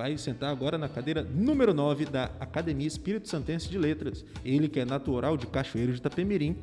[0.00, 4.24] vai sentar agora na cadeira número 9 da Academia Espírito Santense de Letras.
[4.42, 6.56] Ele que é natural de Cachoeiro de Itapemirim,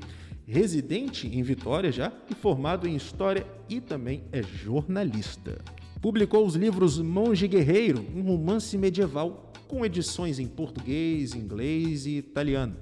[0.48, 5.60] residente em Vitória já e formado em História e também é jornalista.
[6.02, 12.76] Publicou os livros Monge Guerreiro, um romance medieval com edições em português, inglês e italiano.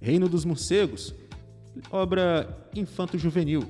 [0.00, 1.14] Reino dos Morcegos,
[1.90, 3.64] obra infanto-juvenil.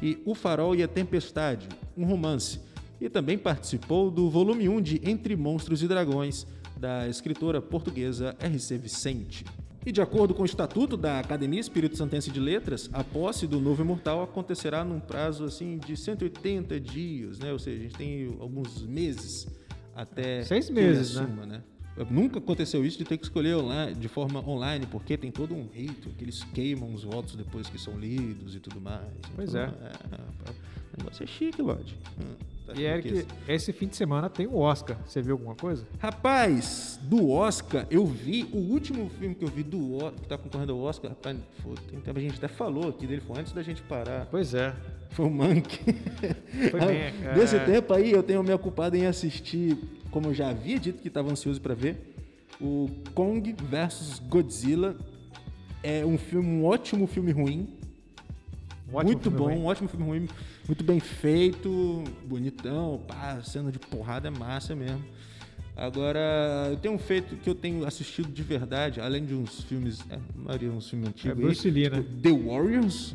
[0.00, 2.60] E O Farol e a Tempestade, um romance.
[3.00, 8.76] E também participou do volume 1 de Entre Monstros e Dragões, da escritora portuguesa R.C.
[8.78, 9.44] Vicente.
[9.84, 13.60] E de acordo com o estatuto da Academia Espírito Santense de Letras, a posse do
[13.60, 17.52] novo imortal acontecerá num prazo assim de 180 dias, né?
[17.52, 19.48] Ou seja, a gente tem alguns meses
[19.94, 21.22] até Seis meses, né?
[21.22, 21.62] assuma, né?
[22.10, 25.68] Nunca aconteceu isso de ter que escolher online, de forma online, porque tem todo um
[25.68, 29.06] rito que eles queimam os votos depois que são lidos e tudo mais.
[29.36, 30.72] Pois Então, é.
[30.94, 31.96] O negócio é chique, Lodge.
[32.20, 32.34] Hum,
[32.66, 34.96] tá E Eric, esse fim de semana tem o Oscar.
[35.06, 35.86] Você viu alguma coisa?
[35.98, 40.38] Rapaz, do Oscar, eu vi o último filme que eu vi do Oscar, que tá
[40.38, 41.36] concorrendo ao Oscar, rapaz,
[42.04, 44.26] tempo, a gente até falou aqui dele, foi antes da gente parar.
[44.30, 44.74] Pois é.
[45.12, 45.78] Foi o Mank.
[46.70, 47.34] Foi bem, é.
[47.34, 49.76] Desse tempo aí, eu tenho me ocupado em assistir,
[50.10, 52.14] como eu já havia dito que estava ansioso para ver,
[52.60, 54.96] o Kong vs Godzilla.
[55.82, 57.68] É um filme, um ótimo filme ruim.
[58.88, 59.56] Um ótimo muito filme bom, ruim.
[59.56, 60.28] um ótimo filme ruim,
[60.66, 65.02] muito bem feito, bonitão, pá, cena de porrada é massa mesmo.
[65.74, 70.00] Agora, eu tenho um feito que eu tenho assistido de verdade, além de uns filmes,
[70.10, 71.38] é, a maioria uns filmes antigos.
[71.38, 72.04] aí, Bruce Lee, tipo né?
[72.22, 73.14] The Warriors,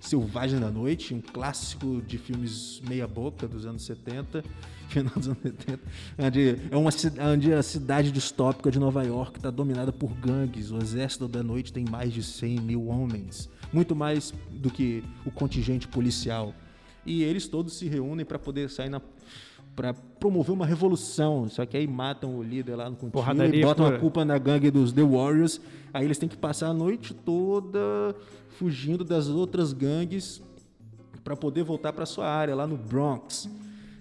[0.00, 4.44] Selvagem da Noite, um clássico de filmes meia-boca dos anos 70,
[4.88, 5.80] final dos anos 70,
[6.18, 6.90] onde é uma
[7.32, 10.70] onde a cidade distópica de Nova York está dominada por gangues.
[10.70, 15.30] O exército da noite tem mais de 100 mil homens, muito mais do que o
[15.30, 16.54] contingente policial.
[17.04, 19.00] E eles todos se reúnem para poder sair na
[19.78, 23.86] para promover uma revolução, só que aí matam o líder lá no contínuo e botam
[23.86, 24.00] a pura.
[24.00, 25.60] culpa na gangue dos The Warriors.
[25.94, 28.12] Aí eles têm que passar a noite toda
[28.58, 30.42] fugindo das outras gangues
[31.22, 33.48] para poder voltar para sua área lá no Bronx.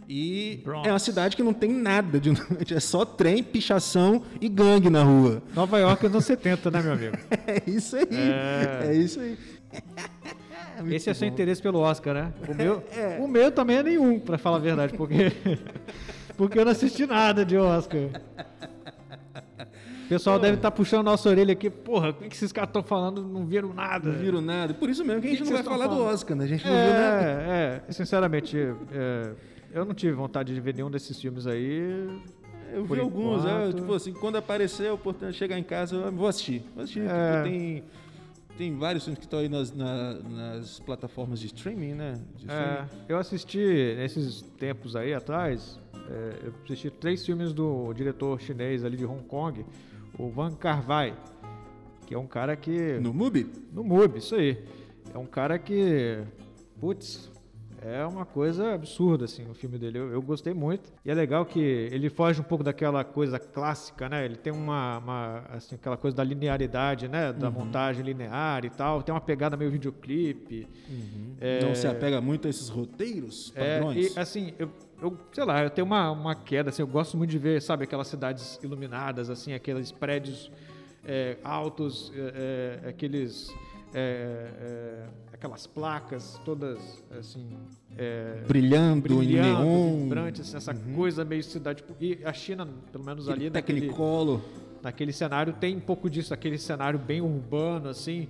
[0.10, 0.88] E Bronx.
[0.88, 4.90] é uma cidade que não tem nada de noite, é só trem, pichação e gangue
[4.90, 5.44] na rua.
[5.54, 7.18] Nova York anos 70, né, meu amigo?
[7.46, 8.08] É isso aí.
[8.10, 8.88] É.
[8.88, 9.38] É, isso aí.
[10.82, 11.34] muito Esse é seu bom.
[11.34, 12.34] interesse pelo Oscar, né?
[12.48, 13.20] O meu, É.
[13.20, 15.32] o meu também é nenhum, pra falar a verdade, porque,
[16.38, 18.02] porque eu não assisti nada de Oscar.
[20.06, 21.70] O pessoal deve estar puxando nossa orelha aqui.
[21.70, 23.22] Porra, o que que esses caras estão falando?
[23.28, 24.10] Não viram nada.
[24.10, 24.74] Não viram nada.
[24.74, 26.14] Por isso mesmo que a gente Que que não vai falar tão do falando?
[26.14, 26.44] Oscar, né?
[26.46, 27.22] A gente não viu nada.
[27.26, 28.58] É, é, sinceramente,
[28.94, 29.32] é,
[29.74, 32.08] eu não tive vontade de ver nenhum desses filmes aí.
[32.72, 33.76] Eu vi por alguns, é, enquanto.
[33.76, 36.64] tipo assim, quando aparecer a oportunidade de chegar em casa, eu vou assistir.
[36.74, 37.02] Vou assistir.
[37.02, 37.32] É.
[37.32, 37.84] Tipo, tem,
[38.58, 42.20] tem vários filmes que estão aí nas, na- nas plataformas de streaming, né?
[42.36, 48.40] De É, eu assisti nesses tempos aí atrás, é, eu assisti três filmes do diretor
[48.42, 49.66] chinês ali de Hong Kong,
[50.18, 51.16] o Van Kar-wai,
[52.06, 52.94] que é um cara que...
[53.00, 53.48] No MUBI?
[53.74, 54.58] No MUBI, isso aí.
[55.14, 56.20] É um cara que,
[56.80, 57.30] putz,
[57.88, 59.98] é uma coisa absurda, assim, o filme dele.
[59.98, 60.92] Eu, eu gostei muito.
[61.06, 64.26] E é legal que ele foge um pouco daquela coisa clássica, né?
[64.26, 67.32] Ele tem uma, uma, assim, aquela coisa da linearidade, né?
[67.34, 67.54] Da Uhum.
[67.54, 69.02] montagem linear e tal.
[69.02, 70.68] Tem uma pegada meio videoclipe.
[71.40, 74.16] É, Não se apega muito a esses roteiros é, padrões.
[74.16, 74.70] e assim, eu,
[75.02, 77.84] eu, sei lá, eu tenho uma, uma queda, assim, eu gosto muito de ver, sabe,
[77.84, 80.52] aquelas cidades iluminadas, assim, aqueles prédios
[81.06, 83.54] é, altos, é, é, aqueles
[83.94, 85.06] é, é,
[85.38, 86.80] aquelas placas todas
[87.18, 87.48] assim
[87.96, 90.04] é, Brilhando em brilhando, neon.
[90.04, 94.42] vibrantes, assim, essa coisa meio cidade e a China pelo menos Aquele ali naquele, Technicolor.
[94.82, 98.28] naquele cenário tem um pouco disso aquele cenário bem urbano assim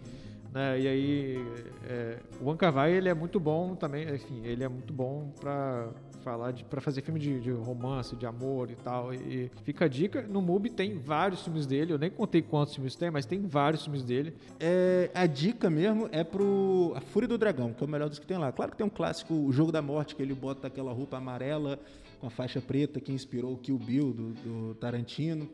[0.53, 0.79] né?
[0.79, 1.45] e aí
[1.85, 5.87] é, o Ankavai ele é muito bom também enfim ele é muito bom para
[6.17, 9.87] falar de para fazer filme de, de romance de amor e tal e fica a
[9.87, 13.41] dica no MUBI tem vários filmes dele eu nem contei quantos filmes tem mas tem
[13.45, 17.87] vários filmes dele É, a dica mesmo é pro A Fúria do Dragão, que é
[17.87, 18.51] o melhor dos que tem lá.
[18.51, 21.79] Claro que tem um clássico, O Jogo da Morte, que ele bota aquela roupa amarela
[22.19, 25.47] com a faixa preta que inspirou o Kill Bill do, do Tarantino,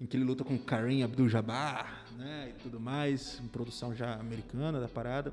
[0.00, 4.80] em que ele luta com Kareem Abdul-Jabbar, né, e tudo mais, em produção já americana
[4.80, 5.32] da parada.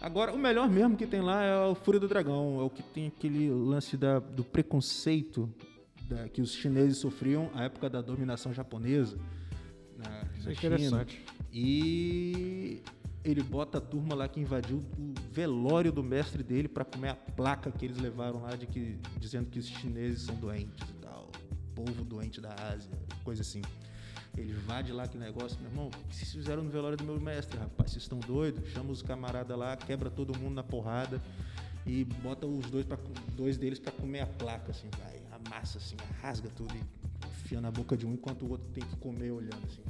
[0.00, 2.82] Agora, o melhor mesmo que tem lá é o Fúria do Dragão, é o que
[2.82, 5.48] tem aquele lance da, do preconceito
[6.08, 9.18] da- que os chineses sofriam à época da dominação japonesa.
[9.96, 10.76] Na, Isso é na China.
[10.76, 11.24] interessante.
[11.52, 12.82] E
[13.24, 17.14] ele bota a turma lá que invadiu o velório do mestre dele para comer a
[17.14, 21.30] placa que eles levaram lá de que dizendo que os chineses são doentes e tal,
[21.74, 22.90] povo doente da Ásia,
[23.24, 23.62] coisa assim.
[24.36, 27.18] Ele invade lá aquele negócio, meu irmão, o que vocês fizeram no velório do meu
[27.18, 27.90] mestre, rapaz?
[27.90, 28.70] Vocês estão doidos?
[28.70, 31.20] Chama os camaradas lá, quebra todo mundo na porrada
[31.86, 32.98] e bota os dois, pra,
[33.34, 37.70] dois deles para comer a placa, assim, vai, amassa assim, rasga tudo e enfia na
[37.70, 39.82] boca de um enquanto o outro tem que comer olhando assim.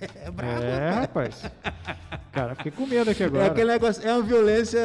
[0.00, 0.62] É brabo.
[0.62, 1.42] é rapaz
[2.32, 4.80] cara fiquei com medo aqui agora É aquele negócio, é uma violência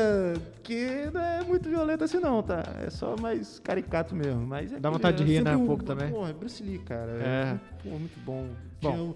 [0.64, 2.64] que não é muito violenta assim não, tá?
[2.86, 5.84] É só mais caricato mesmo, mas é Dá vontade de é rir, né, um pouco
[5.84, 6.10] também?
[6.10, 7.12] Pô, é Bruce Lee, cara.
[7.12, 7.60] É.
[7.84, 8.48] Pô, muito bom.
[8.82, 9.14] Bom,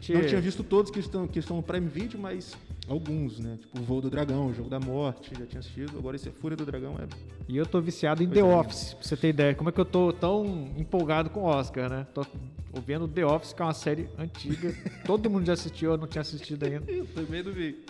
[0.00, 2.56] Tinha- Não tinha visto todos que estão, que estão no Prime Video, mas
[2.88, 3.56] alguns, né?
[3.60, 5.96] Tipo, o Voo do Dragão, o Jogo da Morte, já tinha assistido.
[5.98, 7.06] Agora esse é Fúria do Dragão, é...
[7.48, 8.60] E eu tô viciado em Coisa The linda.
[8.60, 9.54] Office, pra você ter ideia.
[9.54, 12.06] Como é que eu tô tão empolgado com o Oscar, né?
[12.12, 12.26] Tô
[12.72, 14.74] ouvindo The Office, que é uma série antiga.
[15.06, 16.90] Todo mundo já assistiu, eu não tinha assistido ainda.
[16.90, 17.84] Eu também não vi.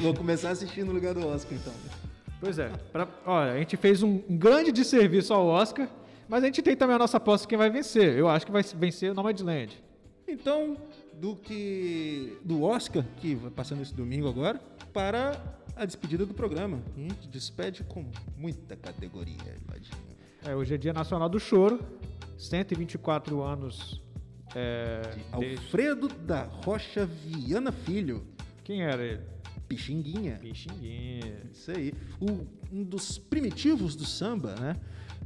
[0.00, 1.72] Vou começar a assistir no lugar do Oscar, então.
[2.40, 2.68] Pois é.
[2.92, 5.88] Pra, olha, a gente fez um grande desserviço ao Oscar,
[6.28, 8.18] mas a gente tem também a nossa aposta de quem vai vencer.
[8.18, 9.82] Eu acho que vai vencer o Nomadland.
[10.28, 10.76] Então,
[11.14, 14.58] do que do Oscar, que vai passando esse domingo agora,
[14.92, 15.40] para
[15.74, 16.82] a despedida do programa.
[16.96, 18.04] A gente despede com
[18.36, 19.36] muita categoria,
[19.68, 19.96] imagina.
[20.44, 21.80] É, hoje é Dia Nacional do Choro.
[22.38, 24.02] 124 anos.
[24.54, 25.02] É,
[25.38, 28.26] desde- Alfredo da Rocha Viana Filho.
[28.64, 29.22] Quem era ele?
[29.68, 30.36] Pixinguinha.
[30.40, 31.42] Pixinguinha.
[31.52, 31.92] Isso aí.
[32.20, 34.76] O- um dos primitivos do samba, né?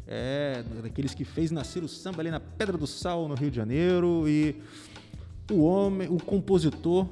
[0.07, 3.57] É, daqueles que fez nascer o samba ali na Pedra do Sal, no Rio de
[3.57, 4.25] Janeiro.
[4.29, 4.57] E
[5.51, 7.07] o homem, o compositor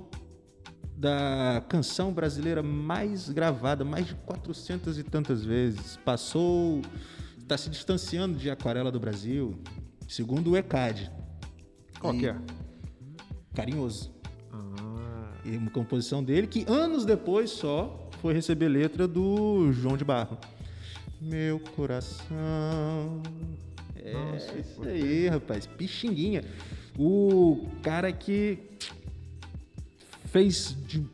[0.96, 5.96] da canção brasileira mais gravada, mais de 400 e tantas vezes.
[6.04, 6.82] Passou,
[7.38, 9.56] está se distanciando de Aquarela do Brasil,
[10.08, 11.10] segundo o ECAD.
[12.00, 12.36] Qual que é?
[13.54, 14.12] Carinhoso.
[14.52, 20.04] Ah, E uma composição dele que anos depois só foi receber letra do João de
[20.04, 20.38] Barro.
[21.20, 23.22] Meu coração.
[23.96, 25.66] É Nossa, isso aí, rapaz.
[25.66, 26.42] Pixinguinha.
[26.98, 28.58] O cara que
[30.26, 31.06] fez de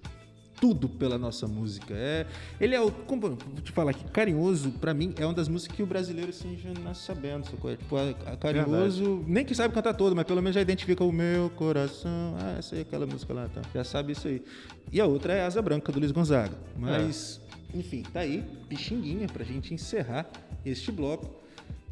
[0.61, 1.93] tudo pela nossa música.
[1.95, 2.26] É,
[2.59, 2.91] ele é o.
[2.91, 6.30] Como, vou te falar que Carinhoso, pra mim, é uma das músicas que o brasileiro
[6.30, 7.45] assim, já nasce sabendo.
[7.45, 7.70] Sacou?
[7.70, 11.05] É, Tipo, a, a Carinhoso, nem que sabe cantar todo, mas pelo menos já identifica
[11.05, 12.35] o meu coração.
[12.39, 13.61] Ah, essa aí é aquela música lá, tá?
[13.74, 14.43] Já sabe isso aí.
[14.91, 16.57] E a outra é Asa Branca, do Luiz Gonzaga.
[16.78, 17.41] Mas,
[17.74, 20.30] enfim, tá aí, Pixinguinha, pra gente encerrar
[20.64, 21.43] este bloco.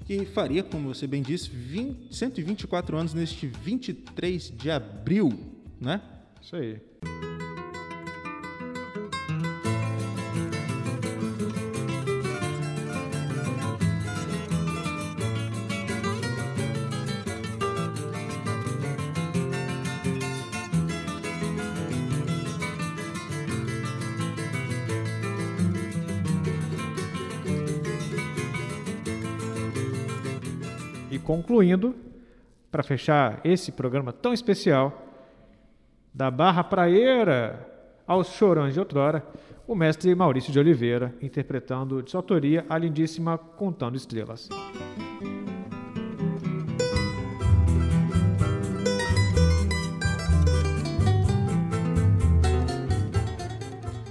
[0.04, 5.32] Que faria, como você bem disse, 20, 124 anos neste 23 de abril,
[5.80, 6.00] né?
[6.42, 6.80] isso aí.
[31.32, 31.94] Concluindo,
[32.70, 35.02] para fechar esse programa tão especial,
[36.12, 37.66] da Barra Praeira
[38.06, 39.26] aos Chorões de Outrora,
[39.66, 44.50] o mestre Maurício de Oliveira, interpretando de sua autoria a lindíssima Contando Estrelas.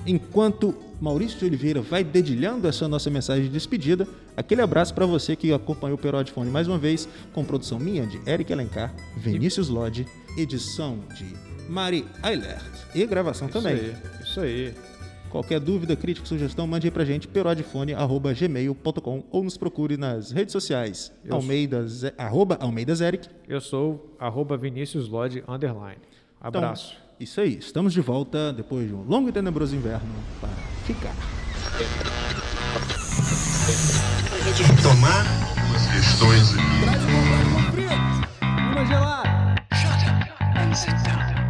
[0.07, 5.35] Enquanto Maurício de Oliveira vai dedilhando essa nossa mensagem de despedida, aquele abraço para você
[5.35, 10.05] que acompanhou o Perodifone mais uma vez, com produção minha de Eric Alencar, Vinícius Lodge,
[10.37, 11.25] edição de
[11.67, 13.75] Mari Eilert e gravação também.
[13.75, 14.73] Isso aí, isso aí.
[15.31, 21.11] Qualquer dúvida, crítica, sugestão, mande aí pra gente, perodifone.gmail.com ou nos procure nas redes sociais,
[21.23, 23.29] Eu Almeida, Ze- arroba Almeidas Eric.
[23.47, 26.01] Eu sou arroba Vinícius Lodge underline.
[26.37, 26.97] Então, Abraço.
[27.21, 30.09] Isso aí, estamos de volta depois de um longo e tenebroso inverno
[30.39, 30.49] para
[30.87, 31.13] ficar.
[34.81, 35.23] Tomar
[35.67, 36.49] umas questões.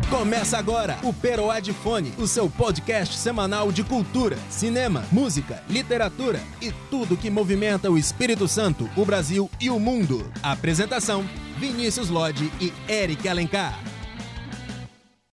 [0.09, 7.15] Começa agora o Peroadifone, o seu podcast semanal de cultura, cinema, música, literatura e tudo
[7.15, 10.29] que movimenta o Espírito Santo, o Brasil e o mundo.
[10.43, 11.23] Apresentação:
[11.57, 13.90] Vinícius Lodge e Eric Alencar.